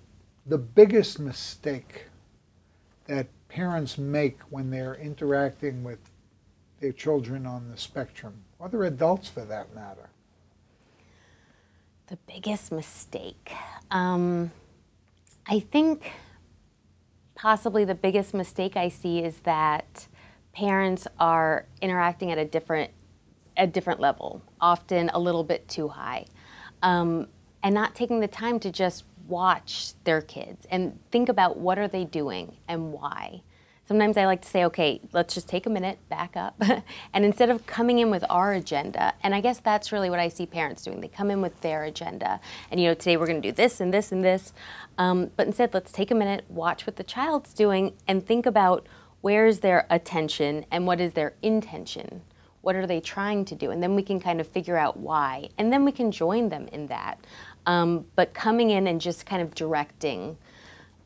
the 0.46 0.58
biggest 0.58 1.18
mistake 1.18 2.06
that 3.06 3.26
parents 3.48 3.98
make 3.98 4.40
when 4.50 4.70
they're 4.70 4.94
interacting 4.94 5.82
with 5.82 5.98
their 6.80 6.92
children 6.92 7.46
on 7.46 7.68
the 7.70 7.76
spectrum, 7.76 8.34
other 8.60 8.84
adults 8.84 9.28
for 9.28 9.44
that 9.44 9.74
matter? 9.74 10.08
The 12.08 12.18
biggest 12.26 12.72
mistake. 12.72 13.52
Um, 13.90 14.50
I 15.46 15.60
think 15.60 16.12
possibly 17.34 17.84
the 17.84 17.94
biggest 17.94 18.34
mistake 18.34 18.76
I 18.76 18.88
see 18.88 19.20
is 19.20 19.40
that 19.40 20.08
parents 20.52 21.06
are 21.18 21.66
interacting 21.80 22.30
at 22.32 22.38
a 22.38 22.44
different 22.44 22.90
a 23.56 23.66
different 23.66 24.00
level, 24.00 24.42
often 24.60 25.10
a 25.10 25.18
little 25.18 25.44
bit 25.44 25.68
too 25.68 25.88
high, 25.88 26.24
um, 26.82 27.26
and 27.62 27.74
not 27.74 27.94
taking 27.94 28.20
the 28.20 28.28
time 28.28 28.58
to 28.60 28.70
just 28.70 29.04
watch 29.28 29.92
their 30.04 30.22
kids 30.22 30.66
and 30.70 30.98
think 31.10 31.28
about 31.28 31.58
what 31.58 31.78
are 31.78 31.88
they 31.88 32.04
doing 32.04 32.56
and 32.68 32.92
why. 32.92 33.42
Sometimes 33.90 34.16
I 34.16 34.24
like 34.24 34.42
to 34.42 34.48
say, 34.48 34.64
okay, 34.66 35.00
let's 35.12 35.34
just 35.34 35.48
take 35.48 35.66
a 35.66 35.68
minute, 35.68 35.98
back 36.08 36.36
up, 36.36 36.54
and 37.12 37.24
instead 37.24 37.50
of 37.50 37.66
coming 37.66 37.98
in 37.98 38.08
with 38.08 38.24
our 38.30 38.52
agenda, 38.52 39.14
and 39.24 39.34
I 39.34 39.40
guess 39.40 39.58
that's 39.58 39.90
really 39.90 40.08
what 40.08 40.20
I 40.20 40.28
see 40.28 40.46
parents 40.46 40.84
doing. 40.84 41.00
They 41.00 41.08
come 41.08 41.28
in 41.28 41.40
with 41.40 41.60
their 41.60 41.82
agenda, 41.82 42.38
and 42.70 42.80
you 42.80 42.86
know, 42.86 42.94
today 42.94 43.16
we're 43.16 43.26
going 43.26 43.42
to 43.42 43.48
do 43.48 43.52
this 43.52 43.80
and 43.80 43.92
this 43.92 44.12
and 44.12 44.22
this, 44.22 44.52
um, 44.96 45.32
but 45.34 45.48
instead, 45.48 45.74
let's 45.74 45.90
take 45.90 46.12
a 46.12 46.14
minute, 46.14 46.44
watch 46.48 46.86
what 46.86 46.94
the 46.94 47.02
child's 47.02 47.52
doing, 47.52 47.94
and 48.06 48.24
think 48.24 48.46
about 48.46 48.86
where's 49.22 49.58
their 49.58 49.88
attention 49.90 50.66
and 50.70 50.86
what 50.86 51.00
is 51.00 51.14
their 51.14 51.34
intention 51.42 52.22
what 52.62 52.76
are 52.76 52.86
they 52.86 53.00
trying 53.00 53.42
to 53.46 53.54
do? 53.54 53.70
And 53.70 53.82
then 53.82 53.94
we 53.94 54.02
can 54.02 54.20
kind 54.20 54.38
of 54.38 54.46
figure 54.46 54.76
out 54.76 54.98
why. 54.98 55.48
And 55.56 55.72
then 55.72 55.82
we 55.82 55.92
can 55.92 56.12
join 56.12 56.50
them 56.50 56.68
in 56.68 56.88
that. 56.88 57.18
Um, 57.64 58.04
but 58.16 58.34
coming 58.34 58.68
in 58.68 58.86
and 58.86 59.00
just 59.00 59.24
kind 59.24 59.40
of 59.40 59.54
directing 59.54 60.36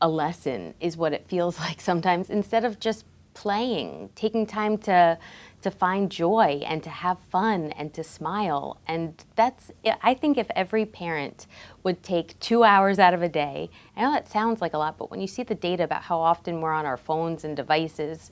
a 0.05 0.07
lesson 0.07 0.75
is 0.79 0.95
what 0.95 1.13
it 1.13 1.27
feels 1.27 1.59
like 1.65 1.81
sometimes 1.81 2.29
instead 2.29 2.63
of 2.63 2.79
just 2.79 3.05
playing, 3.33 4.09
taking 4.15 4.45
time 4.45 4.77
to 4.77 5.17
to 5.61 5.71
find 5.71 6.11
joy 6.11 6.61
and 6.67 6.83
to 6.83 6.91
have 6.91 7.19
fun 7.19 7.71
and 7.71 7.91
to 7.91 8.03
smile. 8.03 8.77
And 8.87 9.23
that's 9.35 9.71
I 10.03 10.13
think 10.13 10.37
if 10.37 10.47
every 10.55 10.85
parent 10.85 11.47
would 11.83 12.03
take 12.03 12.39
2 12.39 12.63
hours 12.63 12.99
out 12.99 13.15
of 13.15 13.23
a 13.23 13.27
day. 13.29 13.71
I 13.97 14.03
know 14.03 14.11
that 14.11 14.29
sounds 14.29 14.61
like 14.61 14.75
a 14.75 14.77
lot, 14.77 14.99
but 14.99 15.09
when 15.09 15.21
you 15.21 15.27
see 15.27 15.41
the 15.41 15.55
data 15.55 15.83
about 15.83 16.03
how 16.03 16.19
often 16.19 16.61
we're 16.61 16.71
on 16.71 16.85
our 16.85 16.97
phones 16.97 17.43
and 17.43 17.57
devices 17.57 18.29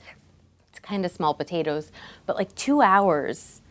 it's 0.70 0.80
kind 0.80 1.04
of 1.04 1.12
small 1.12 1.34
potatoes, 1.34 1.92
but 2.26 2.34
like 2.34 2.52
two 2.56 2.82
hours, 2.82 3.62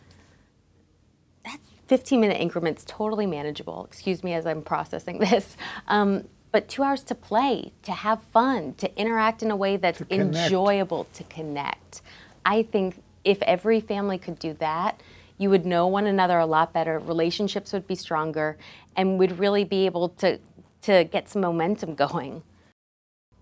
that's 1.44 1.68
15 1.88 2.18
minute 2.18 2.40
increments, 2.40 2.82
totally 2.86 3.26
manageable. 3.26 3.84
Excuse 3.84 4.24
me 4.24 4.32
as 4.32 4.46
I'm 4.46 4.62
processing 4.62 5.18
this. 5.28 5.56
Um, 5.86 6.24
but 6.54 6.68
two 6.68 6.84
hours 6.84 7.02
to 7.02 7.16
play, 7.16 7.72
to 7.82 7.90
have 7.90 8.22
fun, 8.32 8.74
to 8.74 8.96
interact 8.96 9.42
in 9.42 9.50
a 9.50 9.56
way 9.56 9.76
that's 9.76 9.98
To 9.98 10.04
to 10.04 10.14
enjoyable, 10.14 11.08
to 11.14 11.24
connect. 11.24 12.00
I 12.46 12.62
think 12.62 13.02
if 13.24 13.42
every 13.42 13.80
family 13.80 14.18
could 14.18 14.38
do 14.38 14.52
that, 14.60 15.02
you 15.36 15.50
would 15.50 15.66
know 15.66 15.88
one 15.88 16.06
another 16.06 16.38
a 16.38 16.46
lot 16.46 16.72
better, 16.72 17.00
relationships 17.00 17.72
would 17.72 17.88
be 17.88 17.96
stronger, 17.96 18.56
and 18.94 19.18
would 19.18 19.40
really 19.40 19.64
be 19.64 19.84
able 19.84 20.10
to, 20.10 20.38
to 20.82 21.02
get 21.02 21.28
some 21.28 21.42
momentum 21.42 21.94
going. 22.06 22.44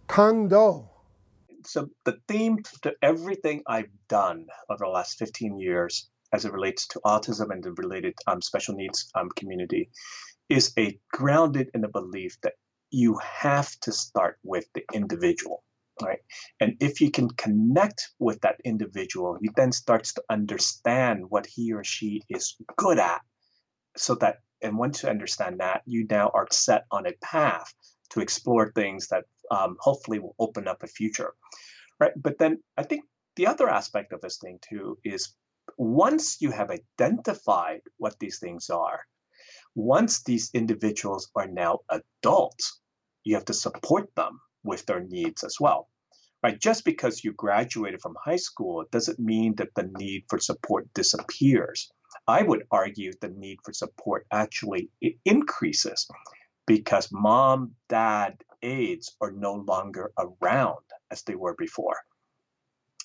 Kang 0.09 0.49
Do. 0.49 0.89
so 1.67 1.91
the 2.07 2.17
theme 2.29 2.63
to 2.81 2.95
everything 3.03 3.63
I've 3.67 3.93
done 4.09 4.47
over 4.71 4.87
the 4.87 4.91
last 4.91 5.19
15 5.19 5.61
years 5.61 6.09
as 6.33 6.47
it 6.47 6.53
relates 6.55 6.87
to 6.89 7.01
autism 7.05 7.51
and 7.51 7.63
the 7.63 7.73
related 7.73 8.15
um, 8.27 8.41
special 8.41 8.75
needs 8.75 9.11
um, 9.15 9.29
community 9.37 9.91
is 10.49 10.73
a 10.79 10.99
grounded 11.13 11.71
in 11.75 11.83
the 11.83 11.89
belief 11.89 12.39
that 12.43 12.55
you 12.93 13.19
have 13.23 13.71
to 13.81 13.93
start 13.93 14.39
with 14.45 14.67
the 14.75 14.85
individual 14.93 15.65
right? 16.03 16.21
And 16.61 16.77
if 16.81 17.03
you 17.03 17.11
can 17.11 17.29
connect 17.29 18.11
with 18.19 18.41
that 18.43 18.61
individual 18.65 19.39
you 19.41 19.51
then 19.57 19.73
starts 19.73 20.15
to 20.15 20.25
understand 20.31 21.27
what 21.29 21.47
he 21.47 21.73
or 21.73 21.85
she 21.85 22.23
is 22.29 22.57
good 22.77 22.99
at. 22.99 23.21
So 23.97 24.15
that 24.17 24.39
and 24.63 24.79
once 24.79 25.03
you 25.03 25.09
understand 25.09 25.61
that 25.61 25.83
you 25.87 26.07
now 26.09 26.31
are 26.35 26.49
set 26.51 26.85
on 26.91 27.07
a 27.07 27.13
path 27.23 27.73
to 28.11 28.21
explore 28.21 28.73
things 28.73 29.09
that 29.09 29.25
um, 29.51 29.77
hopefully 29.81 30.21
will 30.21 30.37
open 30.39 30.69
up 30.69 30.83
a 30.83 30.87
future 30.87 31.33
right? 32.03 32.13
But 32.17 32.39
then 32.39 32.63
i 32.77 32.83
think 32.83 33.05
the 33.37 33.47
other 33.47 33.69
aspect 33.69 34.13
of 34.13 34.21
this 34.21 34.39
thing 34.39 34.59
too 34.69 34.99
is 35.05 35.35
once 35.79 36.39
you 36.41 36.51
have 36.51 36.71
identified 36.71 37.81
what 37.99 38.19
these 38.19 38.39
things 38.39 38.71
are 38.71 39.01
once 39.75 40.23
these 40.23 40.51
individuals 40.53 41.31
are 41.35 41.47
now 41.47 41.79
adults 41.91 42.82
you 43.25 43.35
have 43.35 43.45
to 43.47 43.55
support 43.55 44.15
them 44.15 44.41
with 44.65 44.85
their 44.87 45.01
needs 45.01 45.45
as 45.45 45.57
well 45.61 45.89
right? 46.43 46.59
Just 46.61 46.85
because 46.85 47.23
you 47.23 47.33
graduated 47.33 48.03
from 48.03 48.17
high 48.23 48.37
school 48.37 48.85
doesn't 48.91 49.19
mean 49.19 49.55
that 49.57 49.75
the 49.75 49.89
need 49.97 50.25
for 50.29 50.39
support 50.39 50.93
disappears. 50.93 51.91
I 52.27 52.43
would 52.43 52.65
argue 52.71 53.13
the 53.21 53.29
need 53.29 53.59
for 53.65 53.73
support 53.73 54.27
actually 54.31 54.91
increases 55.25 56.09
because 56.67 57.11
mom 57.13 57.73
dad 57.89 58.43
aides 58.63 59.17
are 59.21 59.33
no 59.33 59.55
longer 59.55 60.13
around 60.19 60.85
as 61.11 61.23
they 61.23 61.35
were 61.35 61.55
before 61.55 61.97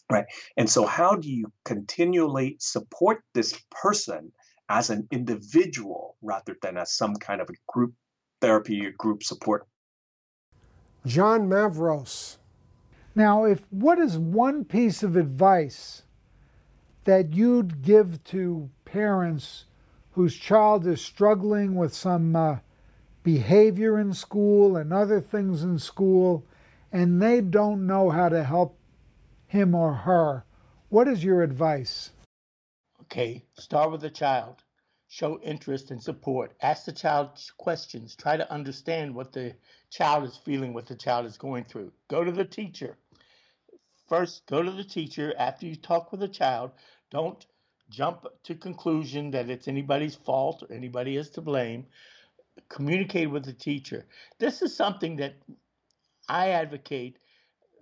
right? 0.09 0.25
And 0.55 0.69
so 0.69 0.85
how 0.85 1.15
do 1.15 1.29
you 1.29 1.51
continually 1.65 2.55
support 2.59 3.23
this 3.33 3.59
person 3.69 4.31
as 4.69 4.89
an 4.89 5.07
individual 5.11 6.15
rather 6.21 6.55
than 6.61 6.77
as 6.77 6.95
some 6.95 7.15
kind 7.15 7.41
of 7.41 7.49
a 7.49 7.53
group 7.67 7.93
therapy 8.39 8.85
or 8.85 8.91
group 8.91 9.23
support 9.23 9.67
John 11.07 11.47
Mavros. 11.47 12.37
Now, 13.15 13.45
if 13.45 13.65
what 13.71 13.97
is 13.97 14.17
one 14.17 14.65
piece 14.65 15.01
of 15.01 15.15
advice 15.15 16.03
that 17.05 17.33
you'd 17.33 17.81
give 17.81 18.23
to 18.25 18.69
parents 18.85 19.65
whose 20.11 20.35
child 20.35 20.85
is 20.85 21.01
struggling 21.01 21.75
with 21.75 21.93
some 21.93 22.35
uh, 22.35 22.57
behavior 23.23 23.97
in 23.97 24.13
school 24.13 24.75
and 24.75 24.91
other 24.91 25.21
things 25.21 25.63
in 25.63 25.79
school, 25.79 26.45
and 26.91 27.21
they 27.21 27.41
don't 27.41 27.87
know 27.87 28.09
how 28.09 28.29
to 28.29 28.43
help 28.43 28.77
him 29.47 29.73
or 29.73 29.93
her, 29.93 30.43
what 30.89 31.07
is 31.07 31.23
your 31.23 31.41
advice? 31.41 32.11
Okay, 33.03 33.45
start 33.57 33.91
with 33.91 34.01
the 34.01 34.09
child. 34.09 34.63
Show 35.09 35.39
interest 35.41 35.91
and 35.91 36.03
support. 36.03 36.53
Ask 36.61 36.85
the 36.85 36.91
child 36.91 37.29
questions. 37.57 38.15
Try 38.15 38.37
to 38.37 38.51
understand 38.51 39.15
what 39.15 39.31
the 39.31 39.55
child 39.89 40.25
is 40.25 40.37
feeling, 40.37 40.73
what 40.73 40.87
the 40.87 40.95
child 40.95 41.25
is 41.25 41.37
going 41.37 41.63
through. 41.63 41.91
Go 42.09 42.23
to 42.23 42.31
the 42.31 42.45
teacher. 42.45 42.97
First, 44.07 44.45
go 44.47 44.61
to 44.61 44.71
the 44.71 44.83
teacher 44.83 45.33
after 45.37 45.65
you 45.65 45.75
talk 45.75 46.11
with 46.11 46.19
the 46.19 46.27
child. 46.27 46.71
Don't 47.09 47.45
jump 47.89 48.25
to 48.43 48.55
conclusion 48.55 49.31
that 49.31 49.49
it's 49.49 49.67
anybody's 49.67 50.15
fault 50.15 50.63
or 50.63 50.73
anybody 50.73 51.15
is 51.15 51.29
to 51.31 51.41
blame. 51.41 51.85
Communicate 52.69 53.29
with 53.29 53.45
the 53.45 53.53
teacher. 53.53 54.05
This 54.39 54.61
is 54.61 54.75
something 54.75 55.15
that 55.17 55.35
I 56.27 56.49
advocate 56.49 57.17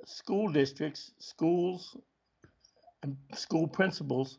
school 0.06 0.52
districts, 0.52 1.12
schools, 1.18 1.98
and 3.02 3.18
school 3.34 3.68
principals 3.68 4.38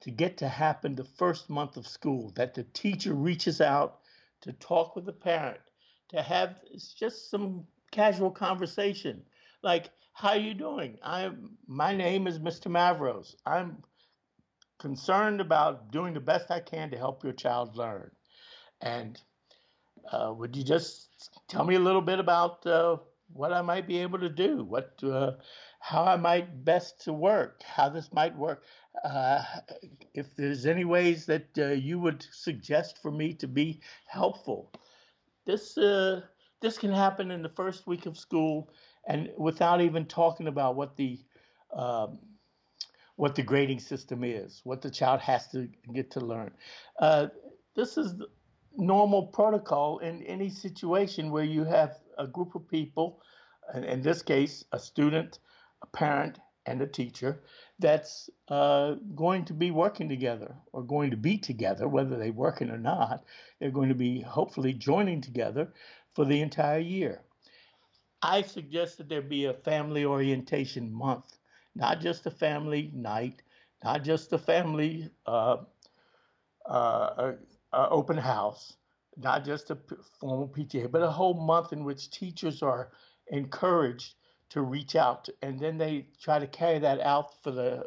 to 0.00 0.10
get 0.10 0.36
to 0.38 0.48
happen 0.48 0.94
the 0.94 1.04
first 1.04 1.48
month 1.50 1.76
of 1.76 1.86
school 1.86 2.32
that 2.36 2.54
the 2.54 2.64
teacher 2.64 3.14
reaches 3.14 3.60
out 3.60 4.00
to 4.42 4.52
talk 4.52 4.94
with 4.94 5.06
the 5.06 5.12
parent 5.12 5.60
to 6.08 6.22
have 6.22 6.56
just 6.98 7.30
some 7.30 7.66
casual 7.90 8.30
conversation. 8.30 9.22
Like 9.62 9.90
how 10.12 10.30
are 10.30 10.36
you 10.36 10.54
doing? 10.54 10.98
I'm 11.02 11.58
my 11.66 11.94
name 11.94 12.26
is 12.26 12.38
mr 12.38 12.68
mavros. 12.68 13.34
I'm 13.44 13.82
concerned 14.78 15.40
about 15.40 15.90
doing 15.90 16.14
the 16.14 16.20
best 16.20 16.50
i 16.50 16.60
can 16.60 16.90
to 16.90 16.96
help 16.96 17.24
your 17.24 17.32
child 17.32 17.76
learn. 17.76 18.10
And 18.80 19.20
uh, 20.12 20.32
would 20.36 20.54
you 20.56 20.62
just 20.62 21.30
tell 21.48 21.64
me 21.64 21.74
a 21.74 21.80
little 21.80 22.02
bit 22.02 22.18
about 22.18 22.66
uh, 22.66 22.98
what 23.32 23.52
i 23.52 23.60
might 23.62 23.86
be 23.86 23.98
able 23.98 24.18
to 24.20 24.28
do? 24.28 24.64
What 24.64 25.02
uh, 25.02 25.32
how 25.80 26.04
i 26.04 26.16
might 26.16 26.64
best 26.64 27.02
to 27.04 27.12
work? 27.12 27.62
How 27.62 27.88
this 27.88 28.12
might 28.12 28.36
work 28.36 28.64
uh, 29.04 29.42
if 30.14 30.34
there's 30.36 30.66
any 30.66 30.84
ways 30.84 31.26
that 31.26 31.46
uh, 31.58 31.68
you 31.68 31.98
would 31.98 32.26
suggest 32.30 33.00
for 33.02 33.10
me 33.10 33.32
to 33.34 33.46
be 33.46 33.80
helpful 34.06 34.70
this 35.46 35.78
uh, 35.78 36.20
this 36.60 36.76
can 36.76 36.92
happen 36.92 37.30
in 37.30 37.42
the 37.42 37.48
first 37.48 37.86
week 37.86 38.06
of 38.06 38.18
school 38.18 38.68
and 39.06 39.30
without 39.38 39.80
even 39.80 40.04
talking 40.04 40.48
about 40.48 40.74
what 40.74 40.96
the 40.96 41.18
um, 41.74 42.18
what 43.16 43.34
the 43.34 43.42
grading 43.42 43.80
system 43.80 44.22
is, 44.24 44.60
what 44.64 44.82
the 44.82 44.90
child 44.90 45.20
has 45.20 45.48
to 45.48 45.68
get 45.94 46.10
to 46.10 46.20
learn. 46.20 46.50
Uh, 46.98 47.28
this 47.74 47.96
is 47.96 48.14
normal 48.76 49.28
protocol 49.28 49.98
in 50.00 50.22
any 50.24 50.50
situation 50.50 51.30
where 51.30 51.44
you 51.44 51.64
have 51.64 51.96
a 52.18 52.26
group 52.26 52.54
of 52.54 52.68
people, 52.68 53.22
in 53.74 54.02
this 54.02 54.20
case, 54.20 54.64
a 54.72 54.78
student, 54.78 55.38
a 55.82 55.86
parent, 55.86 56.38
and 56.66 56.82
a 56.82 56.86
teacher 56.86 57.40
that's 57.78 58.28
uh, 58.48 58.94
going 59.14 59.44
to 59.44 59.52
be 59.52 59.70
working 59.70 60.08
together 60.08 60.54
or 60.72 60.82
going 60.82 61.10
to 61.10 61.16
be 61.16 61.38
together, 61.38 61.88
whether 61.88 62.16
they're 62.16 62.32
working 62.32 62.70
or 62.70 62.78
not. 62.78 63.24
They're 63.60 63.70
going 63.70 63.88
to 63.88 63.94
be 63.94 64.20
hopefully 64.20 64.72
joining 64.72 65.20
together 65.20 65.72
for 66.14 66.24
the 66.24 66.40
entire 66.40 66.80
year. 66.80 67.20
I 68.22 68.42
suggest 68.42 68.98
that 68.98 69.08
there 69.08 69.22
be 69.22 69.44
a 69.44 69.52
family 69.52 70.04
orientation 70.04 70.92
month, 70.92 71.38
not 71.74 72.00
just 72.00 72.26
a 72.26 72.30
family 72.30 72.90
night, 72.94 73.42
not 73.84 74.02
just 74.02 74.32
a 74.32 74.38
family 74.38 75.10
uh, 75.26 75.58
uh, 76.66 77.32
open 77.72 78.16
house, 78.16 78.76
not 79.16 79.44
just 79.44 79.70
a 79.70 79.78
formal 80.18 80.48
PTA, 80.48 80.90
but 80.90 81.02
a 81.02 81.10
whole 81.10 81.34
month 81.34 81.72
in 81.72 81.84
which 81.84 82.10
teachers 82.10 82.62
are 82.62 82.90
encouraged 83.28 84.14
to 84.50 84.62
reach 84.62 84.96
out, 84.96 85.28
and 85.42 85.58
then 85.58 85.78
they 85.78 86.06
try 86.20 86.38
to 86.38 86.46
carry 86.46 86.78
that 86.78 87.00
out 87.00 87.42
for 87.42 87.50
the 87.50 87.86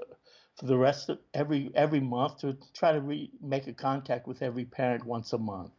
for 0.56 0.66
the 0.66 0.78
rest 0.78 1.10
of 1.10 1.20
every 1.34 1.72
every 1.74 2.00
month 2.00 2.40
to 2.40 2.58
try 2.74 2.92
to 2.92 3.00
re- 3.00 3.32
make 3.42 3.68
a 3.68 3.74
contact 3.74 4.28
with 4.28 4.42
every 4.42 4.66
parent 4.66 5.06
once 5.06 5.34
a 5.34 5.38
month. 5.38 5.72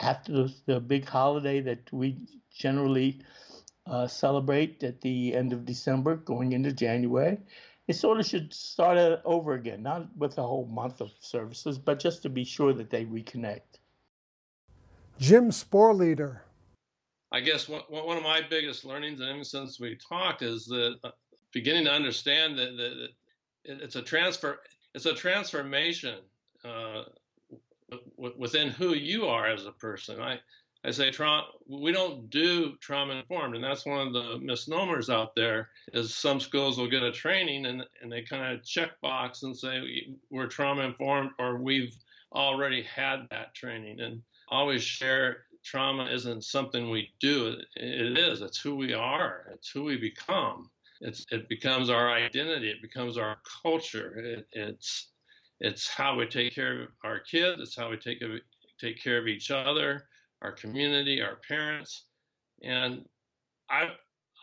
After 0.00 0.32
the, 0.32 0.54
the 0.64 0.80
big 0.80 1.06
holiday 1.06 1.60
that 1.60 1.92
we 1.92 2.16
generally 2.50 3.20
uh, 3.86 4.06
celebrate 4.06 4.82
at 4.82 5.00
the 5.02 5.34
end 5.34 5.52
of 5.52 5.66
December, 5.66 6.16
going 6.16 6.52
into 6.52 6.72
January, 6.72 7.38
it 7.86 7.94
sort 7.94 8.20
of 8.20 8.26
should 8.26 8.54
start 8.54 9.20
over 9.24 9.54
again, 9.54 9.82
not 9.82 10.16
with 10.16 10.38
a 10.38 10.42
whole 10.42 10.66
month 10.66 11.00
of 11.00 11.10
services, 11.20 11.76
but 11.76 11.98
just 11.98 12.22
to 12.22 12.30
be 12.30 12.44
sure 12.44 12.72
that 12.72 12.88
they 12.88 13.04
reconnect. 13.04 13.80
Jim 15.18 15.50
Sporleder. 15.50 16.40
I 17.32 17.40
guess 17.40 17.68
one, 17.68 17.82
one 17.88 18.16
of 18.16 18.22
my 18.22 18.40
biggest 18.48 18.84
learnings, 18.84 19.20
and 19.20 19.28
even 19.30 19.44
since 19.44 19.78
we 19.78 19.96
talked, 19.96 20.42
is 20.42 20.66
that 20.66 20.96
uh, 21.04 21.10
beginning 21.52 21.84
to 21.84 21.92
understand 21.92 22.58
that, 22.58 22.76
that 22.76 23.08
it's 23.64 23.96
a 23.96 24.02
transfer, 24.02 24.60
it's 24.94 25.06
a 25.06 25.14
transformation 25.14 26.18
uh, 26.64 27.04
within 28.16 28.68
who 28.68 28.94
you 28.94 29.26
are 29.26 29.46
as 29.46 29.66
a 29.66 29.72
person. 29.72 30.20
I, 30.20 30.40
I 30.82 30.90
say 30.90 31.10
trauma, 31.10 31.46
we 31.68 31.92
don't 31.92 32.30
do 32.30 32.74
trauma 32.80 33.14
informed, 33.14 33.54
and 33.54 33.62
that's 33.62 33.86
one 33.86 34.06
of 34.06 34.12
the 34.12 34.38
misnomers 34.38 35.10
out 35.10 35.34
there. 35.36 35.68
Is 35.92 36.14
some 36.14 36.40
schools 36.40 36.78
will 36.78 36.90
get 36.90 37.02
a 37.02 37.12
training 37.12 37.66
and 37.66 37.84
and 38.00 38.10
they 38.10 38.22
kind 38.22 38.54
of 38.54 38.64
check 38.64 39.00
box 39.02 39.42
and 39.42 39.56
say 39.56 40.08
we're 40.30 40.46
trauma 40.46 40.82
informed 40.82 41.30
or 41.38 41.58
we've 41.58 41.94
already 42.32 42.82
had 42.82 43.26
that 43.30 43.54
training, 43.54 44.00
and 44.00 44.22
always 44.48 44.82
share 44.82 45.44
trauma 45.64 46.04
isn't 46.06 46.44
something 46.44 46.90
we 46.90 47.10
do. 47.20 47.56
It 47.76 48.18
is. 48.18 48.40
It's 48.40 48.60
who 48.60 48.76
we 48.76 48.92
are. 48.92 49.46
It's 49.54 49.70
who 49.70 49.84
we 49.84 49.96
become. 49.96 50.70
It's 51.00 51.26
it 51.30 51.48
becomes 51.48 51.90
our 51.90 52.10
identity. 52.12 52.70
It 52.70 52.82
becomes 52.82 53.16
our 53.16 53.38
culture. 53.62 54.18
It, 54.18 54.46
it's 54.52 55.08
it's 55.60 55.88
how 55.88 56.16
we 56.16 56.26
take 56.26 56.54
care 56.54 56.82
of 56.82 56.88
our 57.04 57.20
kids. 57.20 57.60
It's 57.60 57.76
how 57.76 57.90
we 57.90 57.96
take 57.96 58.22
take 58.80 59.02
care 59.02 59.18
of 59.18 59.26
each 59.26 59.50
other 59.50 60.04
our 60.42 60.52
community, 60.52 61.20
our 61.20 61.36
parents, 61.46 62.04
and 62.62 63.04
I've 63.68 63.92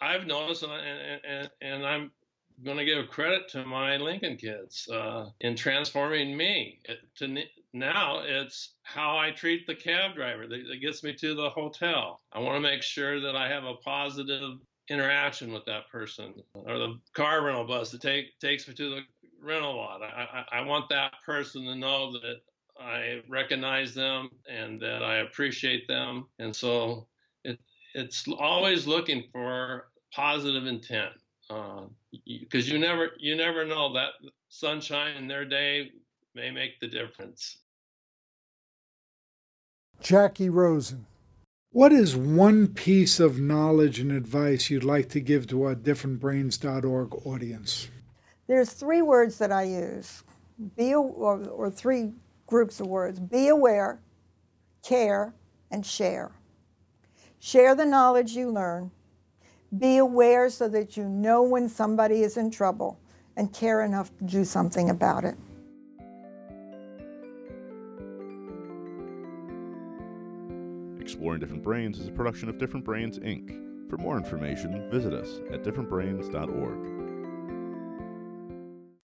I've 0.02 0.28
noticed, 0.28 0.64
and 0.64 1.22
and, 1.28 1.50
and 1.62 1.86
I'm 1.86 2.12
going 2.64 2.78
to 2.78 2.86
give 2.86 3.08
credit 3.10 3.50
to 3.50 3.66
my 3.66 3.98
Lincoln 3.98 4.38
kids 4.38 4.88
uh, 4.92 5.30
in 5.42 5.56
transforming 5.56 6.36
me. 6.36 6.80
To 7.18 7.28
now, 7.74 8.22
it's 8.26 8.76
how 8.84 9.18
I 9.18 9.32
treat 9.32 9.68
the 9.68 9.76
cab 9.76 10.16
driver 10.16 10.48
that, 10.48 10.64
that 10.70 10.82
gets 10.82 11.04
me 11.04 11.14
to 11.16 11.36
the 11.36 11.50
hotel. 11.50 12.22
I 12.32 12.40
want 12.40 12.56
to 12.56 12.62
make 12.62 12.82
sure 12.82 13.20
that 13.20 13.36
I 13.36 13.50
have 13.50 13.66
a 13.66 13.76
positive 13.76 14.60
interaction 14.90 15.52
with 15.52 15.66
that 15.66 15.90
person, 15.90 16.34
or 16.54 16.78
the 16.78 17.00
car 17.14 17.44
rental 17.44 17.66
bus 17.66 17.92
that 17.92 18.02
take, 18.02 18.40
takes 18.40 18.68
me 18.68 18.74
to 18.76 18.90
the 18.90 19.02
rental 19.42 19.76
lot. 19.76 20.02
I, 20.02 20.46
I, 20.52 20.60
I 20.60 20.62
want 20.62 20.90
that 20.90 21.14
person 21.26 21.66
to 21.66 21.76
know 21.76 22.14
that 22.14 22.42
I 22.80 23.22
recognize 23.28 23.94
them 23.94 24.30
and 24.50 24.80
that 24.82 25.04
I 25.04 25.18
appreciate 25.18 25.88
them. 25.88 26.28
And 26.40 26.56
so 26.56 27.08
it, 27.44 27.60
it's 27.94 28.26
always 28.40 28.88
looking 28.88 29.26
for 29.32 29.90
positive 30.14 30.66
intent 30.66 31.12
because 31.50 32.70
uh, 32.70 32.74
you 32.74 32.80
never 32.80 33.12
you 33.20 33.36
never 33.36 33.66
know 33.66 33.94
that 33.94 34.12
sunshine 34.50 35.16
in 35.16 35.28
their 35.28 35.46
day 35.46 35.92
may 36.36 36.52
make 36.52 36.80
the 36.80 36.88
difference. 36.88 37.58
Jackie 40.02 40.50
Rosen. 40.50 41.06
What 41.72 41.92
is 41.92 42.16
one 42.16 42.68
piece 42.68 43.20
of 43.20 43.40
knowledge 43.40 44.00
and 44.00 44.12
advice 44.12 44.70
you'd 44.70 44.84
like 44.84 45.10
to 45.10 45.20
give 45.20 45.48
to 45.48 45.64
our 45.64 45.76
differentbrains.org 45.76 47.28
audience? 47.28 47.90
There's 48.48 48.72
three 48.72 49.02
words 49.02 49.38
that 49.40 49.52
I 49.52 49.64
use. 49.64 50.24
Be 50.76 50.96
or, 50.96 51.46
or 51.50 51.70
three 51.70 52.14
groups 52.48 52.80
of 52.80 52.88
words 52.88 53.20
be 53.20 53.50
aware, 53.50 54.00
care, 54.82 55.34
and 55.70 55.86
share. 55.86 56.32
Share 57.40 57.76
the 57.76 57.86
knowledge 57.86 58.32
you 58.32 58.50
learn. 58.50 58.90
Be 59.78 59.98
aware 59.98 60.50
so 60.50 60.68
that 60.70 60.98
you 60.98 61.04
know 61.04 61.44
when 61.44 61.70
somebody 61.70 62.24
is 62.24 62.38
in 62.38 62.50
trouble 62.50 63.00
and 63.36 63.54
care 63.54 63.84
enough 63.84 64.10
to 64.18 64.24
do 64.24 64.46
something 64.46 64.90
about 64.90 65.26
it. 65.26 65.36
Exploring 71.28 71.42
Different 71.42 71.64
Brains 71.64 72.00
is 72.00 72.08
a 72.08 72.12
production 72.12 72.48
of 72.48 72.58
Different 72.58 72.86
Brains, 72.86 73.20
Inc. 73.20 73.90
For 73.90 73.98
more 73.98 74.16
information, 74.16 74.90
visit 74.90 75.14
us 75.14 75.42
at 75.52 75.62
differentbrains.org. 75.62 76.97